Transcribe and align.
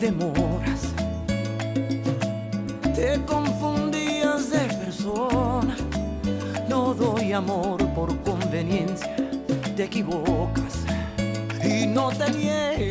demoras. 0.00 0.94
Te 2.94 3.20
confundías 3.26 4.50
de 4.50 4.60
persona, 4.74 5.76
no 6.68 6.94
doy 6.94 7.32
amor 7.32 7.84
por 7.94 8.16
conveniencia, 8.22 9.14
te 9.76 9.84
equivocas. 9.84 10.84
Y 11.64 11.86
no 11.86 12.10
te 12.10 12.30
niego, 12.30 12.87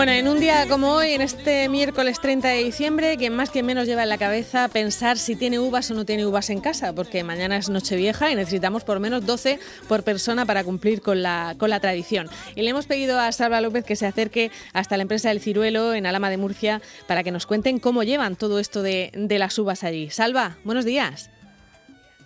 Bueno, 0.00 0.12
en 0.12 0.28
un 0.28 0.40
día 0.40 0.66
como 0.66 0.94
hoy, 0.94 1.12
en 1.12 1.20
este 1.20 1.68
miércoles 1.68 2.20
30 2.20 2.48
de 2.48 2.64
diciembre, 2.64 3.18
quien 3.18 3.36
más 3.36 3.50
que 3.50 3.62
menos 3.62 3.86
lleva 3.86 4.02
en 4.02 4.08
la 4.08 4.16
cabeza 4.16 4.66
pensar 4.68 5.18
si 5.18 5.36
tiene 5.36 5.58
uvas 5.58 5.90
o 5.90 5.94
no 5.94 6.06
tiene 6.06 6.24
uvas 6.24 6.48
en 6.48 6.62
casa, 6.62 6.94
porque 6.94 7.22
mañana 7.22 7.58
es 7.58 7.68
Nochevieja 7.68 8.30
y 8.30 8.34
necesitamos 8.34 8.82
por 8.82 8.98
menos 8.98 9.26
12 9.26 9.60
por 9.88 10.02
persona 10.02 10.46
para 10.46 10.64
cumplir 10.64 11.02
con 11.02 11.22
la, 11.22 11.54
con 11.58 11.68
la 11.68 11.80
tradición. 11.80 12.30
Y 12.54 12.62
le 12.62 12.70
hemos 12.70 12.86
pedido 12.86 13.20
a 13.20 13.30
Salva 13.32 13.60
López 13.60 13.84
que 13.84 13.94
se 13.94 14.06
acerque 14.06 14.50
hasta 14.72 14.96
la 14.96 15.02
empresa 15.02 15.28
del 15.28 15.42
Ciruelo 15.42 15.92
en 15.92 16.06
Alama 16.06 16.30
de 16.30 16.38
Murcia 16.38 16.80
para 17.06 17.22
que 17.22 17.30
nos 17.30 17.44
cuenten 17.44 17.78
cómo 17.78 18.02
llevan 18.02 18.36
todo 18.36 18.58
esto 18.58 18.82
de, 18.82 19.12
de 19.14 19.38
las 19.38 19.58
uvas 19.58 19.84
allí. 19.84 20.08
Salva, 20.08 20.56
buenos 20.64 20.86
días. 20.86 21.28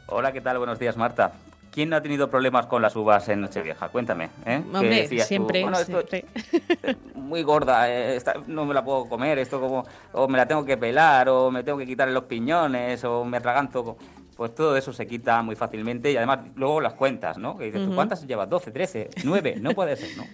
Hola, 0.06 0.30
¿qué 0.32 0.40
tal? 0.40 0.58
Buenos 0.58 0.78
días, 0.78 0.96
Marta. 0.96 1.32
¿Quién 1.74 1.88
no 1.90 1.96
ha 1.96 2.00
tenido 2.00 2.30
problemas 2.30 2.66
con 2.66 2.80
las 2.82 2.94
uvas 2.94 3.28
en 3.28 3.40
Nochevieja? 3.40 3.88
Cuéntame. 3.88 4.26
¿eh? 4.46 4.62
¿Qué 4.62 4.76
Hombre, 4.78 5.08
siempre, 5.24 5.62
Bueno, 5.62 5.76
esto 5.80 6.02
siempre. 6.08 6.24
es 6.84 6.96
muy 7.16 7.42
gorda, 7.42 7.90
eh, 7.90 8.14
esta 8.14 8.34
no 8.46 8.64
me 8.64 8.72
la 8.72 8.84
puedo 8.84 9.08
comer, 9.08 9.40
esto 9.40 9.60
como, 9.60 9.84
o 10.12 10.28
me 10.28 10.38
la 10.38 10.46
tengo 10.46 10.64
que 10.64 10.76
pelar, 10.76 11.28
o 11.28 11.50
me 11.50 11.64
tengo 11.64 11.76
que 11.76 11.84
quitar 11.84 12.06
los 12.10 12.24
piñones, 12.24 13.02
o 13.02 13.24
me 13.24 13.38
atraganto. 13.38 13.96
Pues 14.36 14.54
todo 14.54 14.76
eso 14.76 14.92
se 14.92 15.04
quita 15.08 15.42
muy 15.42 15.56
fácilmente 15.56 16.12
y 16.12 16.16
además 16.16 16.40
luego 16.54 16.80
las 16.80 16.92
cuentas, 16.92 17.38
¿no? 17.38 17.58
Que 17.58 17.64
dices, 17.64 17.80
¿tú 17.80 17.86
Ujú. 17.88 17.96
¿cuántas 17.96 18.24
llevas? 18.24 18.48
¿12, 18.48 18.72
13, 18.72 19.10
9? 19.24 19.56
No 19.60 19.72
puede 19.72 19.96
ser, 19.96 20.16
¿no? 20.16 20.24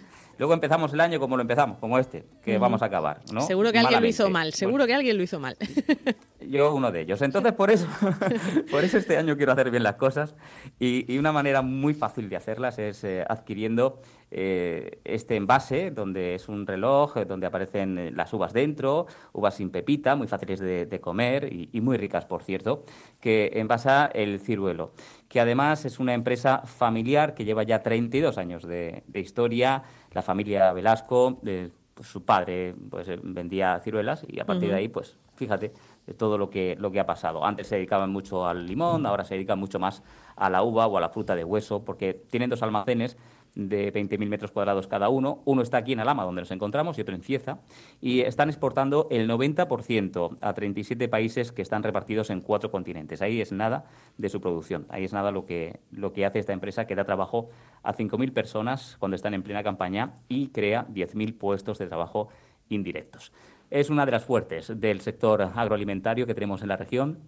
Luego 0.41 0.55
empezamos 0.55 0.91
el 0.94 1.00
año 1.02 1.20
como 1.20 1.36
lo 1.36 1.42
empezamos, 1.42 1.77
como 1.77 1.98
este, 1.98 2.24
que 2.42 2.56
vamos 2.56 2.80
a 2.80 2.86
acabar, 2.86 3.20
¿no? 3.30 3.42
Seguro 3.42 3.72
que 3.72 3.78
alguien 3.78 4.00
lo 4.00 4.06
hizo 4.08 4.30
mal, 4.30 4.55
seguro 4.55 4.86
que 4.86 4.94
alguien 4.94 5.19
lo 5.19 5.22
hizo 5.22 5.38
mal. 5.38 5.55
yo 6.41 6.74
uno 6.74 6.91
de 6.91 7.02
ellos. 7.02 7.20
Entonces, 7.20 7.52
por 7.52 7.70
eso, 7.70 7.86
por 8.70 8.82
eso 8.82 8.97
este 8.97 9.19
año 9.19 9.36
quiero 9.36 9.52
hacer 9.52 9.70
bien 9.70 9.82
las 9.82 9.97
cosas 9.97 10.34
y, 10.78 11.12
y 11.12 11.19
una 11.19 11.30
manera 11.30 11.60
muy 11.60 11.92
fácil 11.92 12.30
de 12.30 12.36
hacerlas 12.36 12.78
es 12.78 13.05
eh, 13.05 13.22
adquiriendo 13.28 14.00
eh, 14.31 15.00
este 15.05 15.36
envase, 15.36 15.91
donde 15.91 16.34
es 16.34 16.48
un 16.48 16.67
reloj, 16.67 17.17
eh, 17.17 17.25
donde 17.25 17.47
aparecen 17.47 17.98
eh, 17.98 18.11
las 18.12 18.33
uvas 18.33 18.53
dentro, 18.53 19.06
uvas 19.33 19.55
sin 19.55 19.70
pepita, 19.70 20.14
muy 20.17 20.27
fáciles 20.28 20.61
de, 20.61 20.87
de 20.87 21.00
comer 21.00 21.53
y, 21.53 21.69
y 21.72 21.81
muy 21.81 21.97
ricas, 21.97 22.27
por 22.27 22.43
cierto, 22.43 22.84
que 23.21 23.50
envasa 23.54 24.06
el 24.15 24.38
ciruelo, 24.41 24.93
que 25.28 25.41
además 25.41 25.84
es 25.84 25.99
una 25.99 26.15
empresa 26.15 26.62
familiar 26.65 27.34
que 27.34 27.44
lleva 27.44 27.62
ya 27.65 27.82
32 27.82 28.38
años 28.38 28.62
de, 28.66 29.03
de 29.06 29.21
historia, 29.21 29.82
la 30.12 30.22
familia 30.22 30.72
Velasco, 30.72 31.38
de- 31.43 31.71
pues, 31.94 32.09
su 32.09 32.25
padre 32.25 32.75
pues 32.88 33.09
eh, 33.09 33.19
vendía 33.22 33.78
ciruelas 33.81 34.25
y 34.27 34.41
a 34.41 34.47
partir 34.47 34.71
de 34.71 34.77
ahí 34.77 34.88
pues 34.88 35.19
fíjate 35.34 35.72
todo 36.16 36.38
lo 36.38 36.49
que 36.49 36.75
lo 36.78 36.91
que 36.91 36.99
ha 37.00 37.04
pasado. 37.04 37.44
Antes 37.44 37.66
se 37.66 37.75
dedicaban 37.77 38.10
mucho 38.10 38.47
al 38.47 38.66
limón, 38.66 39.04
ahora 39.06 39.25
se 39.25 39.34
dedican 39.34 39.59
mucho 39.59 39.78
más 39.78 40.03
a 40.37 40.49
la 40.49 40.62
uva 40.62 40.87
o 40.87 40.97
a 40.97 41.00
la 41.00 41.10
fruta 41.10 41.34
de 41.34 41.44
hueso 41.44 41.84
porque 41.84 42.15
tienen 42.15 42.49
dos 42.49 42.62
almacenes 42.62 43.19
de 43.55 43.93
20.000 43.93 44.28
metros 44.28 44.50
cuadrados 44.50 44.87
cada 44.87 45.09
uno. 45.09 45.43
Uno 45.44 45.62
está 45.62 45.78
aquí 45.78 45.93
en 45.93 46.00
Alama, 46.00 46.25
donde 46.25 46.43
nos 46.43 46.50
encontramos, 46.50 46.99
y 46.99 47.03
otro 47.03 47.15
en 47.15 47.22
Cieza. 47.22 47.61
Y 48.00 48.21
están 48.21 48.49
exportando 48.49 49.09
el 49.11 49.28
90% 49.28 50.37
a 50.41 50.55
37 50.55 51.09
países 51.09 51.53
que 51.53 51.62
están 51.62 51.83
repartidos 51.83 52.31
en 52.31 52.41
cuatro 52.41 52.71
continentes. 52.71 53.22
Ahí 53.22 53.41
es 53.41 53.53
nada 53.53 53.84
de 54.19 54.28
su 54.28 54.41
producción. 54.41 54.87
Ahí 54.89 55.05
es 55.05 55.12
nada 55.12 55.31
lo 55.31 55.44
que, 55.44 55.81
lo 55.91 56.12
que 56.12 56.27
hace 56.27 56.39
esta 56.39 56.53
empresa, 56.53 56.87
que 56.87 56.94
da 56.94 57.05
trabajo 57.05 57.49
a 57.83 57.94
5.000 57.94 58.33
personas 58.33 58.97
cuando 58.99 59.16
están 59.16 59.34
en 59.34 59.43
plena 59.43 59.62
campaña 59.62 60.15
y 60.28 60.49
crea 60.49 60.87
10.000 60.89 61.37
puestos 61.39 61.78
de 61.78 61.87
trabajo 61.87 62.28
indirectos. 62.69 63.33
Es 63.71 63.89
una 63.89 64.05
de 64.05 64.12
las 64.12 64.25
fuertes 64.25 64.81
del 64.81 65.00
sector 65.00 65.43
agroalimentario 65.43 66.27
que 66.27 66.34
tenemos 66.34 66.62
en 66.62 66.69
la 66.69 66.77
región. 66.77 67.21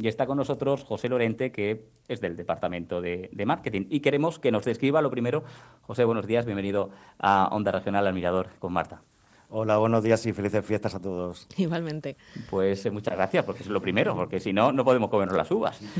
Y 0.00 0.06
está 0.06 0.26
con 0.26 0.36
nosotros 0.36 0.84
José 0.84 1.08
Lorente, 1.08 1.50
que 1.50 1.86
es 2.06 2.20
del 2.20 2.36
Departamento 2.36 3.00
de, 3.00 3.30
de 3.32 3.46
Marketing. 3.46 3.86
Y 3.90 3.98
queremos 4.00 4.38
que 4.38 4.52
nos 4.52 4.64
describa 4.64 5.02
lo 5.02 5.10
primero. 5.10 5.42
José, 5.82 6.04
buenos 6.04 6.26
días, 6.26 6.46
bienvenido 6.46 6.90
a 7.18 7.48
Onda 7.50 7.72
Regional 7.72 8.06
al 8.06 8.14
Mirador 8.14 8.48
con 8.60 8.72
Marta. 8.72 9.02
Hola, 9.50 9.76
buenos 9.78 10.04
días 10.04 10.24
y 10.26 10.32
felices 10.32 10.64
fiestas 10.64 10.94
a 10.94 11.00
todos. 11.00 11.48
Igualmente. 11.56 12.16
Pues 12.48 12.84
eh, 12.86 12.90
muchas 12.92 13.14
gracias, 13.16 13.44
porque 13.44 13.62
es 13.64 13.68
lo 13.68 13.80
primero, 13.80 14.14
porque 14.14 14.38
si 14.38 14.52
no, 14.52 14.70
no 14.72 14.84
podemos 14.84 15.10
comernos 15.10 15.36
las 15.36 15.50
uvas. 15.50 15.80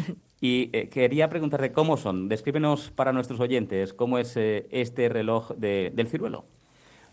Y 0.41 0.71
eh, 0.73 0.89
quería 0.89 1.29
preguntarte 1.29 1.73
cómo 1.73 1.97
son. 1.97 2.29
Descríbenos 2.29 2.93
para 2.93 3.13
nuestros 3.13 3.41
oyentes 3.41 3.93
cómo 3.93 4.19
es 4.19 4.37
eh, 4.37 4.69
este 4.71 5.09
reloj 5.09 5.51
de- 5.57 5.91
del 5.93 6.07
ciruelo. 6.07 6.45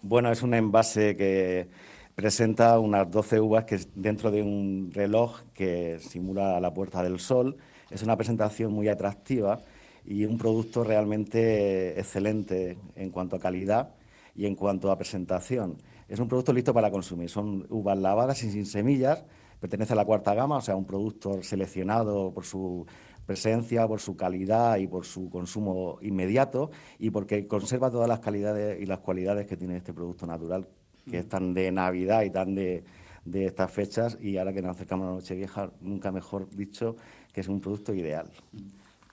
Bueno, 0.03 0.31
es 0.31 0.43
un 0.43 0.53
envase 0.53 1.17
que 1.17 1.67
presenta 2.15 2.79
unas 2.79 3.11
12 3.11 3.41
uvas 3.41 3.65
que 3.65 3.79
dentro 3.93 4.31
de 4.31 4.41
un 4.41 4.91
reloj 4.93 5.41
que 5.53 5.99
simula 5.99 6.59
la 6.59 6.73
puerta 6.73 7.03
del 7.03 7.19
sol. 7.19 7.57
Es 7.91 8.01
una 8.03 8.15
presentación 8.15 8.71
muy 8.71 8.87
atractiva 8.87 9.61
y 10.05 10.25
un 10.25 10.37
producto 10.37 10.83
realmente 10.83 11.99
excelente 11.99 12.77
en 12.95 13.11
cuanto 13.11 13.35
a 13.35 13.39
calidad 13.39 13.95
y 14.35 14.45
en 14.45 14.55
cuanto 14.55 14.91
a 14.91 14.97
presentación. 14.97 15.77
Es 16.07 16.19
un 16.19 16.27
producto 16.27 16.53
listo 16.53 16.73
para 16.73 16.89
consumir. 16.89 17.29
Son 17.29 17.65
uvas 17.69 17.97
lavadas 17.97 18.41
y 18.43 18.51
sin 18.51 18.65
semillas. 18.65 19.23
Pertenece 19.59 19.93
a 19.93 19.95
la 19.95 20.05
cuarta 20.05 20.33
gama, 20.33 20.57
o 20.57 20.61
sea, 20.61 20.75
un 20.75 20.85
producto 20.85 21.43
seleccionado 21.43 22.33
por 22.33 22.45
su 22.45 22.85
presencia, 23.25 23.87
por 23.87 23.99
su 23.99 24.15
calidad 24.15 24.77
y 24.77 24.87
por 24.87 25.05
su 25.05 25.29
consumo 25.29 25.97
inmediato 26.01 26.69
y 26.99 27.09
porque 27.09 27.47
conserva 27.47 27.89
todas 27.89 28.07
las 28.07 28.19
calidades 28.19 28.79
y 28.79 28.85
las 28.85 28.99
cualidades 28.99 29.47
que 29.47 29.57
tiene 29.57 29.77
este 29.77 29.93
producto 29.93 30.27
natural, 30.27 30.67
que 31.09 31.19
es 31.19 31.29
tan 31.29 31.53
de 31.53 31.71
Navidad 31.71 32.23
y 32.23 32.29
tan 32.29 32.55
de, 32.55 32.83
de 33.25 33.45
estas 33.45 33.71
fechas 33.71 34.17
y 34.21 34.37
ahora 34.37 34.53
que 34.53 34.61
nos 34.61 34.71
acercamos 34.71 35.05
a 35.05 35.09
la 35.09 35.15
Nochevieja, 35.15 35.71
nunca 35.81 36.11
mejor 36.11 36.49
dicho 36.51 36.95
que 37.33 37.41
es 37.41 37.47
un 37.47 37.59
producto 37.59 37.93
ideal. 37.93 38.29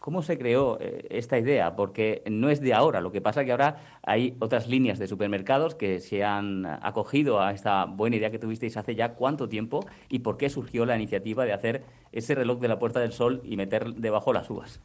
¿Cómo 0.02 0.22
se 0.22 0.36
creó 0.36 0.78
eh, 0.81 1.06
esta 1.10 1.38
idea? 1.38 1.76
Porque 1.76 2.25
no 2.28 2.50
es 2.50 2.60
de 2.60 2.75
ahora. 2.75 3.00
Lo 3.00 3.12
que 3.12 3.20
pasa 3.20 3.41
es 3.41 3.47
que 3.47 3.52
ahora 3.52 3.76
hay 4.02 4.34
otras 4.41 4.66
líneas 4.66 4.98
de 4.98 5.06
supermercados 5.06 5.76
que 5.76 6.00
se 6.00 6.25
han 6.25 6.66
acogido 6.66 7.41
a 7.41 7.52
esta 7.52 7.84
buena 7.84 8.16
idea 8.16 8.32
que 8.32 8.41
tuvisteis 8.41 8.76
hace 8.76 8.97
ya 8.97 9.14
cuánto 9.14 9.48
tiempo 9.48 9.86
y 10.08 10.19
por 10.19 10.38
qué 10.38 10.50
surgió 10.50 10.84
la 10.86 10.97
iniciativa 10.97 11.44
de 11.44 11.52
hacer 11.52 11.84
ese 12.10 12.34
reloj 12.34 12.58
de 12.58 12.66
la 12.66 12.81
Puerta 12.81 12.98
del 12.98 13.12
Sol 13.12 13.42
y 13.44 13.56
meter 13.56 13.94
debajo 13.94 14.32
las 14.32 14.50
uvas. 14.50 14.81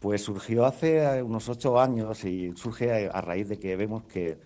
Pues 0.00 0.22
surgió 0.22 0.66
hace 0.66 1.22
unos 1.22 1.48
ocho 1.48 1.80
años 1.80 2.24
y 2.24 2.50
surge 2.56 3.08
a 3.08 3.20
raíz 3.20 3.48
de 3.48 3.60
que 3.60 3.76
vemos 3.76 4.02
que 4.02 4.38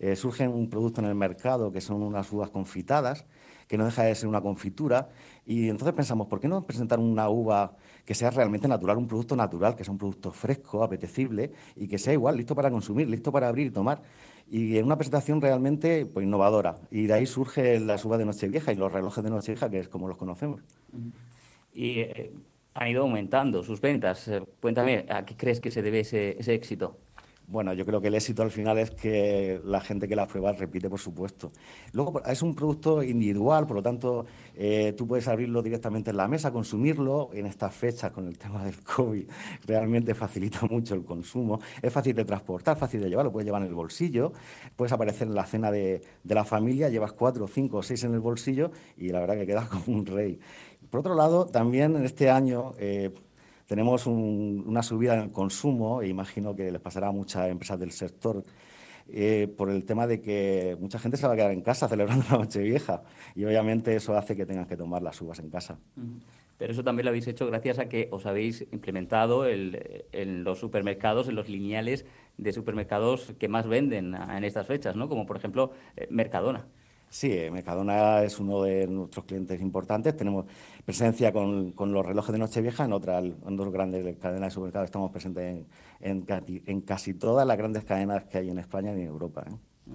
eh, 0.00 0.16
surge 0.16 0.48
un 0.48 0.70
producto 0.70 1.02
en 1.02 1.06
el 1.08 1.14
mercado 1.14 1.70
que 1.70 1.82
son 1.82 2.02
unas 2.02 2.32
uvas 2.32 2.48
confitadas, 2.48 3.26
que 3.68 3.76
no 3.76 3.84
deja 3.84 4.02
de 4.02 4.14
ser 4.14 4.28
una 4.28 4.40
confitura, 4.40 5.10
y 5.44 5.68
entonces 5.68 5.94
pensamos, 5.94 6.26
¿por 6.26 6.40
qué 6.40 6.48
no 6.48 6.62
presentar 6.62 6.98
una 6.98 7.28
uva 7.28 7.76
que 8.04 8.14
sea 8.14 8.30
realmente 8.30 8.66
natural, 8.66 8.96
un 8.96 9.06
producto 9.06 9.36
natural, 9.36 9.76
que 9.76 9.84
sea 9.84 9.92
un 9.92 9.98
producto 9.98 10.32
fresco, 10.32 10.82
apetecible 10.82 11.52
y 11.76 11.86
que 11.86 11.98
sea 11.98 12.14
igual, 12.14 12.36
listo 12.36 12.54
para 12.54 12.70
consumir, 12.70 13.08
listo 13.08 13.30
para 13.30 13.48
abrir 13.48 13.68
y 13.68 13.70
tomar? 13.70 14.02
Y 14.50 14.78
en 14.78 14.86
una 14.86 14.96
presentación 14.96 15.40
realmente 15.40 16.06
pues, 16.06 16.24
innovadora. 16.24 16.78
Y 16.90 17.06
de 17.06 17.14
ahí 17.14 17.26
surge 17.26 17.78
las 17.78 18.04
uvas 18.04 18.18
de 18.18 18.24
Nochevieja 18.24 18.72
y 18.72 18.76
los 18.76 18.90
relojes 18.90 19.22
de 19.22 19.30
Nochevieja, 19.30 19.70
que 19.70 19.78
es 19.78 19.88
como 19.88 20.08
los 20.08 20.16
conocemos. 20.16 20.62
Y 21.72 22.00
eh, 22.00 22.32
han 22.74 22.88
ido 22.88 23.02
aumentando 23.02 23.62
sus 23.62 23.80
ventas. 23.80 24.26
Eh, 24.28 24.42
cuéntame, 24.60 25.06
¿a 25.08 25.24
qué 25.24 25.36
crees 25.36 25.60
que 25.60 25.70
se 25.70 25.82
debe 25.82 26.00
ese, 26.00 26.40
ese 26.40 26.54
éxito? 26.54 26.96
Bueno, 27.50 27.72
yo 27.72 27.84
creo 27.84 28.00
que 28.00 28.06
el 28.06 28.14
éxito 28.14 28.44
al 28.44 28.52
final 28.52 28.78
es 28.78 28.92
que 28.92 29.60
la 29.64 29.80
gente 29.80 30.06
que 30.06 30.14
la 30.14 30.28
prueba 30.28 30.52
repite, 30.52 30.88
por 30.88 31.00
supuesto. 31.00 31.50
Luego, 31.92 32.22
es 32.24 32.42
un 32.42 32.54
producto 32.54 33.02
individual, 33.02 33.66
por 33.66 33.74
lo 33.74 33.82
tanto, 33.82 34.24
eh, 34.54 34.94
tú 34.96 35.04
puedes 35.08 35.26
abrirlo 35.26 35.60
directamente 35.60 36.10
en 36.10 36.16
la 36.16 36.28
mesa, 36.28 36.52
consumirlo. 36.52 37.30
En 37.32 37.46
estas 37.46 37.74
fechas, 37.74 38.12
con 38.12 38.28
el 38.28 38.38
tema 38.38 38.64
del 38.64 38.80
COVID, 38.84 39.24
realmente 39.66 40.14
facilita 40.14 40.60
mucho 40.70 40.94
el 40.94 41.02
consumo. 41.02 41.60
Es 41.82 41.92
fácil 41.92 42.14
de 42.14 42.24
transportar, 42.24 42.78
fácil 42.78 43.00
de 43.00 43.08
llevar, 43.08 43.24
lo 43.24 43.32
puedes 43.32 43.46
llevar 43.46 43.62
en 43.62 43.68
el 43.68 43.74
bolsillo. 43.74 44.32
Puedes 44.76 44.92
aparecer 44.92 45.26
en 45.26 45.34
la 45.34 45.44
cena 45.44 45.72
de, 45.72 46.02
la 46.22 46.44
familia, 46.44 46.88
llevas 46.88 47.12
cuatro, 47.14 47.48
cinco 47.48 47.78
o 47.78 47.82
seis 47.82 48.04
en 48.04 48.14
el 48.14 48.20
bolsillo 48.20 48.70
y 48.96 49.08
la 49.08 49.18
verdad 49.18 49.34
que 49.34 49.46
quedas 49.46 49.68
como 49.68 49.98
un 49.98 50.06
rey. 50.06 50.38
Por 50.88 51.00
otro 51.00 51.16
lado, 51.16 51.46
también 51.46 51.96
en 51.96 52.04
este 52.04 52.30
año... 52.30 52.74
Eh, 52.78 53.10
tenemos 53.70 54.08
un, 54.08 54.64
una 54.66 54.82
subida 54.82 55.14
en 55.14 55.20
el 55.20 55.30
consumo, 55.30 56.02
e 56.02 56.08
imagino 56.08 56.56
que 56.56 56.72
les 56.72 56.80
pasará 56.80 57.06
a 57.06 57.12
muchas 57.12 57.48
empresas 57.48 57.78
del 57.78 57.92
sector, 57.92 58.42
eh, 59.08 59.46
por 59.56 59.70
el 59.70 59.84
tema 59.84 60.08
de 60.08 60.20
que 60.20 60.76
mucha 60.80 60.98
gente 60.98 61.16
se 61.16 61.24
va 61.24 61.34
a 61.34 61.36
quedar 61.36 61.52
en 61.52 61.62
casa 61.62 61.88
celebrando 61.88 62.24
la 62.32 62.38
Nochevieja 62.38 63.04
y 63.36 63.44
obviamente 63.44 63.94
eso 63.94 64.16
hace 64.16 64.34
que 64.34 64.44
tengan 64.44 64.66
que 64.66 64.76
tomar 64.76 65.02
las 65.02 65.20
uvas 65.20 65.38
en 65.38 65.50
casa. 65.50 65.78
pero 66.58 66.72
eso 66.72 66.82
también 66.82 67.04
lo 67.04 67.10
habéis 67.10 67.28
hecho 67.28 67.46
gracias 67.46 67.78
a 67.78 67.88
que 67.88 68.08
os 68.10 68.26
habéis 68.26 68.66
implementado 68.72 69.46
en 69.46 70.42
los 70.42 70.58
supermercados, 70.58 71.28
en 71.28 71.36
los 71.36 71.48
lineales 71.48 72.06
de 72.38 72.52
supermercados 72.52 73.34
que 73.38 73.46
más 73.46 73.68
venden 73.68 74.16
en 74.16 74.42
estas 74.42 74.66
fechas, 74.66 74.96
¿no? 74.96 75.08
Como 75.08 75.26
por 75.26 75.36
ejemplo 75.36 75.70
eh, 75.96 76.08
Mercadona. 76.10 76.66
Sí, 77.12 77.32
eh, 77.32 77.50
Mercadona 77.50 78.22
es 78.22 78.38
uno 78.38 78.62
de 78.62 78.86
nuestros 78.86 79.24
clientes 79.24 79.60
importantes. 79.60 80.16
Tenemos 80.16 80.46
presencia 80.84 81.32
con, 81.32 81.74
los 81.76 82.06
relojes 82.06 82.32
de 82.32 82.38
Nochevieja 82.38 82.84
en 82.84 82.92
otras, 82.92 83.24
en 83.24 83.56
dos 83.56 83.72
grandes 83.72 84.16
cadenas 84.18 84.50
de 84.50 84.50
supermercados. 84.54 84.86
Estamos 84.86 85.10
presentes 85.10 85.66
en, 86.00 86.24
en, 86.66 86.80
casi 86.82 87.14
todas 87.14 87.44
las 87.48 87.58
grandes 87.58 87.84
cadenas 87.84 88.26
que 88.26 88.38
hay 88.38 88.50
en 88.50 88.60
España 88.60 88.92
y 88.92 89.00
en 89.00 89.08
Europa. 89.08 89.44
¿eh? 89.44 89.92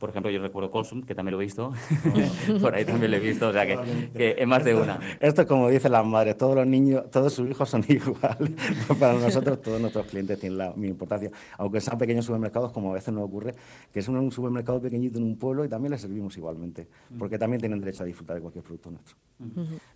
Por 0.00 0.08
ejemplo, 0.08 0.30
yo 0.30 0.40
recuerdo 0.40 0.70
Consum, 0.70 1.02
que 1.02 1.14
también 1.14 1.36
lo 1.36 1.42
he 1.42 1.44
visto. 1.44 1.72
Por 2.60 2.74
ahí 2.74 2.86
también 2.86 3.10
lo 3.10 3.18
he 3.18 3.20
visto, 3.20 3.48
o 3.48 3.52
sea 3.52 3.66
que, 3.66 3.78
que 4.16 4.34
es 4.38 4.46
más 4.46 4.64
de 4.64 4.74
una. 4.74 4.98
Esto 5.20 5.42
es 5.42 5.46
como 5.46 5.68
dicen 5.68 5.92
las 5.92 6.06
madres, 6.06 6.38
todos 6.38 6.54
los 6.54 6.66
niños, 6.66 7.10
todos 7.10 7.34
sus 7.34 7.50
hijos 7.50 7.68
son 7.68 7.84
iguales. 7.88 8.50
Para 8.98 9.12
nosotros, 9.12 9.60
todos 9.60 9.78
nuestros 9.78 10.06
clientes 10.06 10.40
tienen 10.40 10.56
la 10.56 10.70
misma 10.70 10.86
importancia. 10.86 11.30
Aunque 11.58 11.82
sean 11.82 11.98
pequeños 11.98 12.24
supermercados, 12.24 12.72
como 12.72 12.92
a 12.92 12.94
veces 12.94 13.12
nos 13.12 13.24
ocurre, 13.24 13.54
que 13.92 14.00
es 14.00 14.08
un 14.08 14.32
supermercado 14.32 14.80
pequeñito 14.80 15.18
en 15.18 15.24
un 15.24 15.36
pueblo 15.36 15.66
y 15.66 15.68
también 15.68 15.92
les 15.92 16.00
servimos 16.00 16.34
igualmente. 16.38 16.88
Porque 17.18 17.38
también 17.38 17.60
tienen 17.60 17.78
derecho 17.78 18.02
a 18.02 18.06
disfrutar 18.06 18.36
de 18.36 18.40
cualquier 18.40 18.64
producto 18.64 18.90
nuestro. 18.90 19.16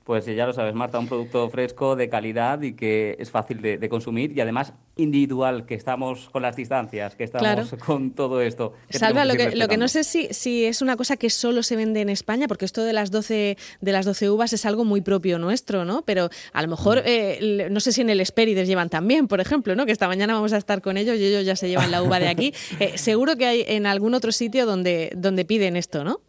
Pues 0.05 0.27
ya 0.27 0.47
lo 0.47 0.53
sabes, 0.53 0.75
Marta, 0.75 0.99
un 0.99 1.07
producto 1.07 1.49
fresco, 1.49 1.97
de 1.97 2.11
calidad 2.11 2.61
y 2.61 2.75
que 2.75 3.17
es 3.19 3.31
fácil 3.31 3.63
de, 3.63 3.89
consumir 3.89 4.37
y 4.37 4.41
además 4.41 4.75
individual, 4.97 5.67
que 5.67 5.75
estamos 5.75 6.29
con 6.31 6.43
las 6.43 6.57
distancias, 6.57 7.17
que 7.17 7.25
estamos 7.25 7.75
con 7.85 8.11
todo 8.11 8.41
esto. 8.41 8.75
Salva, 8.91 9.25
lo 9.25 9.35
que, 9.35 9.57
lo 9.57 9.67
que 9.67 9.77
no 9.77 9.89
sé 9.95 10.05
si, 10.05 10.29
si 10.33 10.65
es 10.65 10.83
una 10.83 10.97
cosa 10.97 11.17
que 11.17 11.31
solo 11.31 11.63
se 11.63 11.77
vende 11.77 12.01
en 12.01 12.09
España, 12.09 12.49
porque 12.49 12.65
esto 12.65 12.83
de 12.83 12.93
las 12.93 13.11
12, 13.11 13.57
de 13.81 13.93
las 13.93 14.05
12 14.05 14.29
uvas 14.29 14.53
es 14.53 14.67
algo 14.67 14.85
muy 14.85 15.01
propio 15.01 15.39
nuestro, 15.39 15.85
¿no? 15.85 16.03
Pero 16.03 16.31
a 16.53 16.63
lo 16.63 16.69
mejor, 16.69 16.99
mm. 16.99 17.07
eh, 17.07 17.69
no 17.71 17.81
sé 17.81 17.93
si 17.93 18.01
en 18.01 18.11
el 18.11 18.21
Esperides 18.21 18.67
llevan 18.67 18.91
también, 18.91 19.29
por 19.29 19.41
ejemplo, 19.41 19.75
¿no? 19.77 19.87
Que 19.87 19.93
esta 19.93 20.09
mañana 20.09 20.35
vamos 20.35 20.53
a 20.53 20.57
estar 20.57 20.83
con 20.83 20.97
ellos 20.97 21.17
y 21.17 21.25
ellos 21.25 21.47
ya 21.47 21.55
se 21.55 21.69
llevan 21.69 21.91
la 21.91 22.03
uva 22.03 22.19
de 22.19 22.29
aquí. 22.29 22.53
Eh, 22.81 22.99
seguro 22.99 23.37
que 23.37 23.47
hay 23.47 23.65
en 23.69 23.87
algún 23.87 24.15
otro 24.15 24.33
sitio 24.33 24.67
donde, 24.67 25.13
donde 25.17 25.45
piden 25.45 25.77
esto, 25.77 26.03
¿no? 26.03 26.21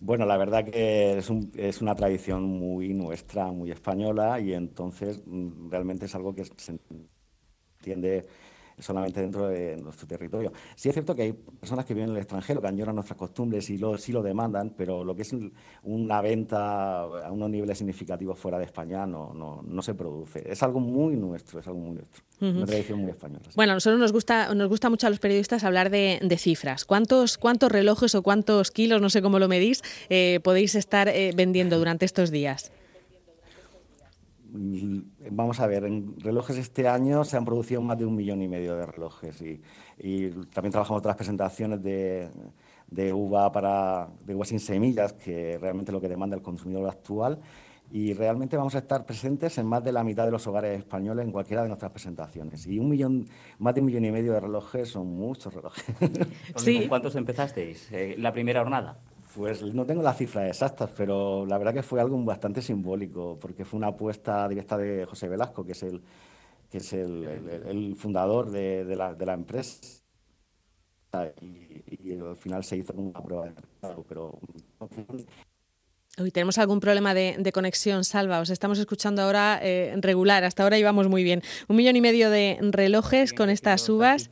Bueno, 0.00 0.24
la 0.24 0.38
verdad 0.38 0.64
que 0.64 1.18
es, 1.18 1.30
es, 1.56 1.82
una 1.82 1.94
tradición 1.94 2.44
muy 2.44 2.94
nuestra, 2.94 3.52
muy 3.52 3.70
española, 3.70 4.40
y 4.40 4.54
entonces 4.54 5.20
mm, 5.26 5.70
realmente 5.70 6.06
es 6.06 6.14
algo 6.14 6.34
que 6.34 6.44
se 6.44 6.78
entiende 7.78 8.26
solamente 8.80 9.20
dentro 9.20 9.48
de 9.48 9.76
nuestro 9.76 10.06
territorio. 10.06 10.52
Sí 10.74 10.88
es 10.88 10.94
cierto 10.94 11.14
que 11.14 11.22
hay 11.22 11.32
personas 11.32 11.84
que 11.84 11.94
viven 11.94 12.10
en 12.10 12.16
el 12.16 12.22
extranjero, 12.22 12.60
que 12.60 12.66
añoran 12.66 12.94
nuestras 12.94 13.18
costumbres 13.18 13.68
y 13.70 13.78
lo, 13.78 13.96
sí 13.98 14.12
lo 14.12 14.22
demandan, 14.22 14.70
pero 14.76 15.04
lo 15.04 15.14
que 15.14 15.22
es 15.22 15.34
una 15.82 16.20
venta 16.20 17.02
a 17.02 17.32
unos 17.32 17.50
niveles 17.50 17.78
significativos 17.78 18.38
fuera 18.38 18.58
de 18.58 18.64
España 18.64 19.06
no, 19.06 19.32
no, 19.34 19.62
no 19.62 19.82
se 19.82 19.94
produce. 19.94 20.50
Es 20.50 20.62
algo 20.62 20.80
muy 20.80 21.16
nuestro, 21.16 21.60
es 21.60 21.66
algo 21.66 21.80
muy 21.80 21.96
nuestro. 21.96 22.22
Una 22.40 22.64
tradición 22.64 23.00
muy 23.00 23.10
española. 23.10 23.42
Bueno, 23.54 23.72
a 23.72 23.74
nosotros 23.74 24.00
nos 24.00 24.12
gusta, 24.12 24.54
nos 24.54 24.68
gusta 24.68 24.88
mucho 24.88 25.06
a 25.06 25.10
los 25.10 25.18
periodistas 25.18 25.62
hablar 25.62 25.90
de, 25.90 26.20
de 26.22 26.38
cifras. 26.38 26.84
¿Cuántos, 26.86 27.36
¿Cuántos 27.36 27.70
relojes 27.70 28.14
o 28.14 28.22
cuántos 28.22 28.70
kilos, 28.70 29.00
no 29.02 29.10
sé 29.10 29.20
cómo 29.20 29.38
lo 29.38 29.48
medís, 29.48 29.82
eh, 30.08 30.40
podéis 30.42 30.74
estar 30.74 31.08
eh, 31.08 31.32
vendiendo 31.36 31.78
durante 31.78 32.06
estos 32.06 32.30
días? 32.30 32.72
Mm, 34.52 35.00
vamos 35.30 35.60
a 35.60 35.66
ver, 35.66 35.84
en 35.84 36.18
relojes 36.18 36.56
este 36.56 36.88
año 36.88 37.24
se 37.24 37.36
han 37.36 37.44
producido 37.44 37.80
más 37.82 37.98
de 37.98 38.06
un 38.06 38.16
millón 38.16 38.42
y 38.42 38.48
medio 38.48 38.74
de 38.76 38.86
relojes 38.86 39.40
y, 39.42 39.60
también 40.52 40.72
trabajamos 40.72 41.00
otras 41.00 41.16
presentaciones 41.16 41.82
de, 41.82 42.30
de, 42.88 43.12
uva 43.12 43.52
para 43.52 44.08
de 44.24 44.34
uva 44.34 44.44
sin 44.44 44.60
semillas, 44.60 45.12
que 45.12 45.58
realmente 45.58 45.90
es 45.90 45.94
lo 45.94 46.00
que 46.00 46.08
demanda 46.08 46.36
el 46.36 46.42
consumidor 46.42 46.88
actual. 46.88 47.40
Y 47.92 48.12
realmente 48.14 48.56
vamos 48.56 48.76
a 48.76 48.78
estar 48.78 49.04
presentes 49.04 49.58
en 49.58 49.66
más 49.66 49.82
de 49.82 49.90
la 49.90 50.04
mitad 50.04 50.24
de 50.24 50.30
los 50.30 50.46
hogares 50.46 50.78
españoles 50.78 51.24
en 51.24 51.32
cualquiera 51.32 51.62
de 51.62 51.68
nuestras 51.68 51.90
presentaciones. 51.90 52.64
Y 52.66 52.78
un 52.78 52.88
millón, 52.88 53.26
más 53.58 53.74
de 53.74 53.80
un 53.80 53.88
millón 53.88 54.04
y 54.04 54.12
medio 54.12 54.32
de 54.32 54.40
relojes 54.40 54.90
son 54.90 55.08
muchos 55.08 55.52
relojes. 55.52 55.84
¿Con 56.54 56.88
cuántos 56.88 57.16
empezasteis 57.16 57.90
eh, 57.90 58.14
la 58.16 58.32
primera 58.32 58.60
jornada? 58.60 58.96
Pues 59.34 59.62
no 59.62 59.86
tengo 59.86 60.02
las 60.02 60.16
cifras 60.16 60.48
exactas, 60.48 60.90
pero 60.96 61.46
la 61.46 61.56
verdad 61.58 61.74
que 61.74 61.82
fue 61.82 62.00
algo 62.00 62.22
bastante 62.24 62.62
simbólico, 62.62 63.38
porque 63.40 63.64
fue 63.64 63.78
una 63.78 63.88
apuesta 63.88 64.48
directa 64.48 64.76
de 64.76 65.04
José 65.06 65.28
Velasco, 65.28 65.64
que 65.64 65.72
es 65.72 65.82
el, 65.82 66.02
que 66.70 66.78
es 66.78 66.92
el, 66.92 67.94
fundador 67.96 68.50
de, 68.50 68.84
la, 68.96 69.14
de, 69.14 69.26
la, 69.26 69.34
empresa. 69.34 69.80
Y, 71.40 72.18
al 72.18 72.36
final 72.36 72.64
se 72.64 72.78
hizo 72.78 72.92
una 72.94 73.20
prueba 73.22 73.46
de 73.46 73.52
mercado, 73.52 74.04
pero... 74.08 74.38
Hoy 76.18 76.32
tenemos 76.32 76.58
algún 76.58 76.80
problema 76.80 77.14
de, 77.14 77.52
conexión, 77.52 78.04
Salva. 78.04 78.40
Os 78.40 78.50
estamos 78.50 78.78
escuchando 78.78 79.22
ahora 79.22 79.60
eh, 79.62 79.94
regular. 79.98 80.44
Hasta 80.44 80.64
ahora 80.64 80.76
íbamos 80.76 81.08
muy 81.08 81.22
bien. 81.22 81.42
Un 81.68 81.76
millón 81.76 81.96
y 81.96 82.00
medio 82.00 82.30
de 82.30 82.58
relojes 82.60 83.32
con 83.32 83.48
estas 83.48 83.88
uvas. 83.88 84.28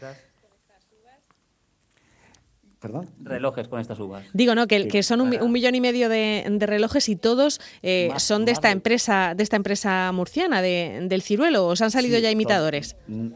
¿Perdón? 2.80 3.08
Relojes 3.20 3.66
con 3.66 3.80
estas 3.80 3.98
uvas. 3.98 4.26
Digo, 4.32 4.54
¿no? 4.54 4.66
Que, 4.66 5.02
son 5.02 5.20
un, 5.20 5.52
millón 5.52 5.74
y 5.74 5.80
medio 5.80 6.08
de, 6.08 6.44
relojes 6.60 7.08
y 7.08 7.16
todos 7.16 7.60
eh, 7.82 8.10
son 8.18 8.44
de 8.44 8.52
esta 8.52 8.70
empresa, 8.70 9.34
de 9.36 9.42
esta 9.42 9.56
empresa 9.56 10.12
murciana, 10.12 10.62
de, 10.62 11.06
del 11.08 11.22
ciruelo. 11.22 11.66
¿Os 11.66 11.82
han 11.82 11.90
salido 11.90 12.18
ya 12.20 12.30
imitadores? 12.30 12.96
Mm, 13.08 13.30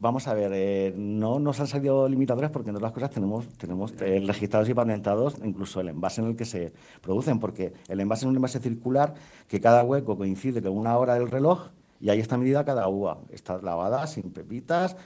vamos 0.00 0.26
a 0.26 0.34
ver, 0.34 0.50
eh, 0.54 0.92
no 0.96 1.38
nos 1.38 1.60
han 1.60 1.66
salido 1.66 2.08
limitadores 2.08 2.50
porque 2.50 2.70
en 2.70 2.76
otras 2.76 2.92
cosas 2.92 3.10
tenemos, 3.10 3.48
tenemos 3.56 3.92
eh, 4.00 4.22
registrados 4.26 4.68
y 4.68 4.74
patentados 4.74 5.36
incluso 5.44 5.80
el 5.80 5.88
envase 5.88 6.20
en 6.20 6.28
el 6.28 6.36
que 6.36 6.44
se 6.44 6.72
producen, 7.00 7.38
porque 7.38 7.72
el 7.88 8.00
envase 8.00 8.24
es 8.24 8.30
un 8.30 8.36
envase 8.36 8.60
circular 8.60 9.14
que 9.46 9.60
cada 9.60 9.84
hueco 9.84 10.16
coincide 10.16 10.60
con 10.62 10.76
una 10.76 10.96
hora 10.98 11.14
del 11.14 11.30
reloj 11.30 11.68
y 12.00 12.10
ahí 12.10 12.20
está 12.20 12.36
medida 12.36 12.64
cada 12.64 12.88
uva. 12.88 13.18
Está 13.30 13.58
lavada 13.60 14.06
sin 14.06 14.30
pepitas, 14.30 14.96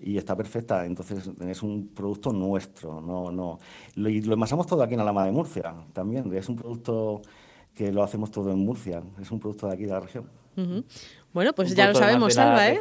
y 0.00 0.16
está 0.16 0.36
perfecta. 0.36 0.86
Entonces 0.86 1.30
es 1.40 1.62
un 1.62 1.88
producto 1.88 2.32
nuestro. 2.32 3.00
No, 3.00 3.30
no. 3.30 3.58
Lo, 3.96 4.08
y 4.08 4.20
lo 4.22 4.34
envasamos 4.34 4.66
todo 4.66 4.82
aquí 4.82 4.94
en 4.94 5.00
Alama 5.00 5.24
de 5.24 5.32
Murcia 5.32 5.74
también. 5.92 6.32
Es 6.34 6.48
un 6.48 6.56
producto 6.56 7.22
que 7.74 7.92
lo 7.92 8.02
hacemos 8.02 8.30
todo 8.30 8.50
en 8.50 8.58
Murcia. 8.58 9.02
Es 9.20 9.30
un 9.30 9.40
producto 9.40 9.66
de 9.68 9.74
aquí 9.74 9.84
de 9.84 9.92
la 9.92 10.00
región. 10.00 10.24
Bueno, 11.32 11.52
pues 11.52 11.74
ya 11.74 11.88
lo 11.88 11.94
sabemos, 11.94 12.34
Salva, 12.34 12.68
¿eh? 12.68 12.80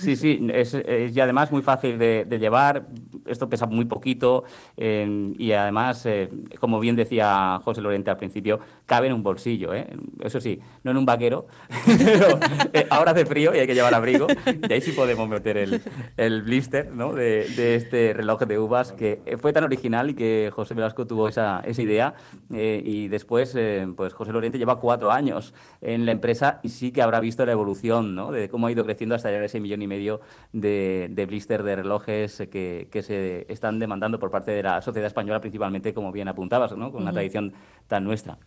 Sí, 0.00 0.16
sí, 0.16 0.48
es, 0.52 0.76
y 1.14 1.20
además 1.20 1.52
muy 1.52 1.62
fácil 1.62 1.98
de, 1.98 2.38
llevar, 2.40 2.86
esto 3.26 3.48
pesa 3.48 3.66
muy 3.66 3.84
poquito 3.84 4.44
y 4.76 5.52
además, 5.52 6.04
eh, 6.06 6.28
como 6.58 6.80
bien 6.80 6.96
decía 6.96 7.60
José 7.64 7.80
Lorente 7.80 8.10
al 8.10 8.16
principio, 8.16 8.60
cabe 8.86 9.08
en 9.08 9.12
un 9.12 9.22
bolsillo, 9.22 9.74
¿eh? 9.74 9.86
eso 10.22 10.40
sí, 10.40 10.60
no 10.82 10.90
en 10.90 10.96
un 10.96 11.06
vaquero, 11.06 11.46
pero 11.86 12.38
eh, 12.72 12.86
ahora 12.90 13.12
hace 13.12 13.26
frío 13.26 13.54
y 13.54 13.58
hay 13.58 13.66
que 13.66 13.74
llevar 13.74 13.94
abrigo 13.94 14.26
y 14.46 14.72
ahí 14.72 14.80
sí 14.80 14.92
podemos 14.92 15.28
meter 15.28 15.56
el, 15.56 15.82
el 16.16 16.42
blister 16.42 16.90
¿no? 16.92 17.12
de, 17.12 17.48
de, 17.56 17.76
este 17.76 18.12
reloj 18.12 18.40
de 18.42 18.58
uvas 18.58 18.92
que 18.92 19.20
fue 19.40 19.52
tan 19.52 19.64
original 19.64 20.10
y 20.10 20.14
que 20.14 20.50
José 20.52 20.74
Velasco 20.74 21.06
tuvo 21.06 21.28
esa, 21.28 21.60
esa 21.60 21.82
idea 21.82 22.14
y 22.50 23.08
después 23.08 23.56
pues 23.96 24.12
José 24.12 24.32
Lorente 24.32 24.58
lleva 24.58 24.80
cuatro 24.80 25.10
años 25.10 25.54
en 25.80 26.06
la 26.06 26.12
empresa 26.12 26.60
y 26.62 26.68
sí 26.70 26.92
que 26.92 27.02
habrá 27.02 27.20
visto 27.20 27.44
la 27.44 27.52
evolución 27.52 28.14
¿no? 28.14 28.32
de 28.32 28.48
cómo 28.48 28.66
ha 28.66 28.72
ido 28.72 28.84
creciendo 28.84 29.14
hasta 29.14 29.30
llegar 29.30 29.41
ese 29.44 29.60
millón 29.60 29.82
y 29.82 29.86
medio 29.86 30.20
de, 30.52 31.08
de 31.10 31.26
blister 31.26 31.62
de 31.62 31.76
relojes 31.76 32.42
que, 32.50 32.88
que, 32.90 33.02
se 33.02 33.46
están 33.52 33.78
demandando 33.78 34.18
por 34.18 34.30
parte 34.30 34.50
de 34.50 34.62
la 34.62 34.80
sociedad 34.80 35.06
española, 35.06 35.40
principalmente, 35.40 35.94
como 35.94 36.12
bien 36.12 36.28
apuntabas, 36.28 36.76
¿no? 36.76 36.92
con 36.92 37.02
una 37.02 37.12
tradición 37.12 37.52
tan 37.88 38.04
nuestra. 38.04 38.38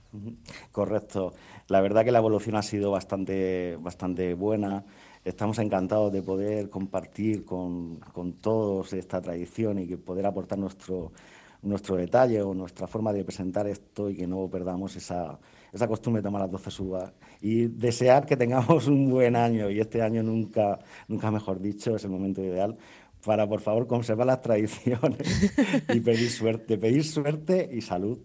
Correcto. 0.71 1.33
La 1.67 1.81
verdad 1.81 2.03
que 2.03 2.11
la 2.11 2.19
evolución 2.19 2.55
ha 2.55 2.61
sido 2.61 2.91
bastante, 2.91 3.77
bastante 3.79 4.33
buena. 4.33 4.85
Estamos 5.23 5.57
encantados 5.59 6.11
de 6.11 6.21
poder 6.21 6.69
compartir 6.69 7.45
con, 7.45 7.97
con 8.13 8.33
todos 8.33 8.93
esta 8.93 9.21
tradición 9.21 9.79
y 9.79 9.87
que 9.87 9.97
poder 9.97 10.25
aportar 10.27 10.59
nuestro, 10.59 11.11
nuestro 11.65 11.95
detalle 11.95 12.41
o 12.41 12.53
nuestra 12.53 12.87
forma 12.87 13.11
de 13.11 13.23
presentar 13.23 13.67
esto 13.67 14.09
y 14.09 14.15
que 14.15 14.27
no 14.27 14.47
perdamos 14.49 14.95
esa, 14.95 15.39
esa 15.73 15.87
costumbre 15.87 16.21
de 16.21 16.27
tomar 16.27 16.41
las 16.41 16.51
12 16.51 16.83
uvas 16.83 17.11
y 17.41 17.67
desear 17.67 18.25
que 18.25 18.37
tengamos 18.37 18.87
un 18.87 19.09
buen 19.09 19.35
año 19.35 19.69
y 19.69 19.79
este 19.79 20.01
año 20.01 20.23
nunca, 20.23 20.79
nunca 21.07 21.31
mejor 21.31 21.59
dicho, 21.59 21.95
es 21.95 22.03
el 22.03 22.11
momento 22.11 22.41
ideal 22.41 22.77
para 23.25 23.47
por 23.47 23.59
favor 23.59 23.87
conservar 23.87 24.27
las 24.27 24.41
tradiciones 24.41 25.51
y 25.93 25.99
pedir 25.99 26.29
suerte, 26.29 26.77
pedir 26.77 27.03
suerte 27.03 27.69
y 27.71 27.81
salud 27.81 28.19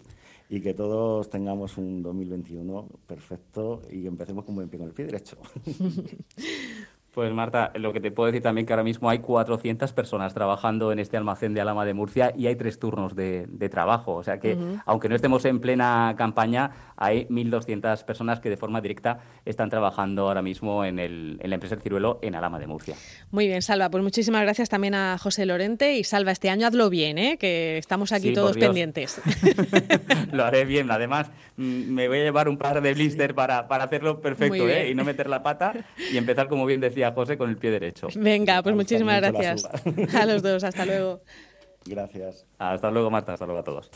y 0.50 0.61
que 0.61 0.75
todos 0.75 1.30
tengamos 1.30 1.78
un 1.78 2.02
2021 2.02 2.88
perfecto 3.06 3.82
y 3.90 4.06
empecemos 4.06 4.44
con 4.44 4.56
buen 4.56 4.68
pie 4.68 4.78
con 4.78 4.88
el 4.88 4.94
pie 4.94 5.06
derecho. 5.06 5.38
Pues 7.12 7.33
Marta, 7.33 7.73
lo 7.75 7.93
que 7.93 8.00
te 8.00 8.12
puedo 8.12 8.29
decir 8.29 8.40
también 8.40 8.67
que 8.67 8.73
ahora 8.73 8.85
mismo 8.85 9.11
hay 9.11 9.19
400 9.19 9.93
personas 9.93 10.33
trabajando 10.33 10.93
en 10.93 11.00
este 11.00 11.17
almacén 11.17 11.55
de 11.55 11.61
Alama 11.61 11.85
de 11.85 11.93
Murcia 11.93 12.33
y 12.37 12.47
hay 12.47 12.55
tres 12.55 12.79
turnos 12.79 13.17
de, 13.17 13.49
trabajo. 13.71 14.14
O 14.14 14.23
sea 14.23 14.38
que, 14.38 14.57
aunque 14.87 15.09
no 15.09 15.17
estemos 15.17 15.45
en 15.45 15.61
plena 15.61 16.14
campaña, 16.17 16.71
hay 16.97 17.26
1.200 17.26 18.05
personas 18.05 18.38
que 18.38 18.49
de 18.49 18.57
forma 18.57 18.81
directa 18.81 19.19
están 19.45 19.71
trabajando 19.71 20.29
ahora 20.29 20.40
mismo 20.40 20.85
en, 20.85 21.00
el, 21.00 21.38
en 21.40 21.50
la 21.50 21.55
empresa 21.55 21.75
El 21.75 21.81
Ciruelo 21.81 22.21
en 22.23 22.37
Alama 22.37 22.61
de 22.61 22.69
Murcia. 22.69 22.95
Muy 23.33 23.49
bien, 23.49 23.62
Salva. 23.62 23.90
Pues 23.90 24.05
muchísimas 24.05 24.43
gracias 24.43 24.69
también 24.69 24.95
a 24.95 25.19
José 25.19 25.47
Lorente. 25.47 25.97
Y 25.97 26.05
Salva, 26.05 26.31
este 26.31 26.49
año 26.49 26.69
hazlo 26.69 26.90
bien, 26.90 27.19
¿eh? 27.19 27.38
que 27.38 27.76
estamos 27.79 28.12
aquí 28.12 28.33
todos 28.33 28.57
pendientes. 28.57 29.21
lo 30.33 30.45
haré 30.45 30.64
bien. 30.64 30.90
Además, 30.93 31.31
mm, 31.57 31.93
me 31.93 32.07
voy 32.07 32.19
a 32.19 32.23
llevar 32.23 32.49
un 32.49 32.57
par 32.57 32.81
de 32.81 32.95
blister 32.95 33.35
para, 33.35 33.67
para 33.67 33.85
hacerlo 33.85 34.21
perfecto 34.21 34.69
¿eh? 34.69 34.90
y 34.90 34.95
no 34.95 35.05
meter 35.05 35.29
la 35.29 35.43
pata 35.43 35.75
y 36.12 36.17
empezar, 36.17 36.47
como 36.49 36.67
bien 36.67 36.81
decía 36.81 37.10
a 37.11 37.14
José 37.14 37.38
con 37.38 37.50
el 37.50 37.57
pie 37.57 37.71
derecho. 37.71 38.09
Venga, 38.17 38.62
pues 38.62 38.75
muchísimas 38.75 39.21
gracias 39.21 39.64
a 40.14 40.26
los 40.26 40.43
dos. 40.43 40.64
Hasta 40.64 40.85
luego. 40.90 41.21
Gracias. 41.87 42.47
Hasta 42.59 42.90
luego, 42.90 43.11
Marta. 43.11 43.33
Hasta 43.35 43.47
luego 43.47 43.61
a 43.61 43.64
todos. 43.64 43.88